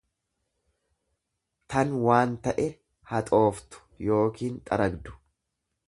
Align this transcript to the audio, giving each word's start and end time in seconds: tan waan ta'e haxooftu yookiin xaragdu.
tan 1.73 1.89
waan 2.07 2.33
ta'e 2.47 2.67
haxooftu 3.13 3.87
yookiin 4.09 4.57
xaragdu. 4.71 5.21